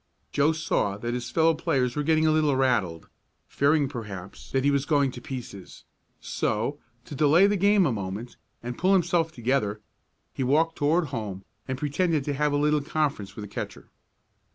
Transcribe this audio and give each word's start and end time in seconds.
Joe 0.31 0.51
saw 0.51 0.97
that 0.97 1.13
his 1.13 1.29
fellow 1.29 1.53
players 1.53 1.95
were 1.95 2.01
getting 2.01 2.25
a 2.25 2.31
little 2.31 2.55
"rattled," 2.55 3.07
fearing 3.47 3.87
perhaps 3.87 4.49
that 4.51 4.63
he 4.63 4.71
was 4.71 4.87
going 4.87 5.11
to 5.11 5.21
pieces, 5.21 5.83
so, 6.19 6.79
to 7.05 7.13
delay 7.13 7.45
the 7.45 7.55
game 7.55 7.85
a 7.85 7.91
moment, 7.91 8.35
and 8.63 8.79
pull 8.79 8.93
himself 8.93 9.31
together, 9.31 9.79
he 10.33 10.43
walked 10.43 10.75
toward 10.75 11.09
home, 11.09 11.43
and 11.67 11.77
pretended 11.77 12.23
to 12.23 12.33
have 12.33 12.51
a 12.51 12.57
little 12.57 12.81
conference 12.81 13.35
with 13.35 13.43
the 13.43 13.47
catcher. 13.49 13.91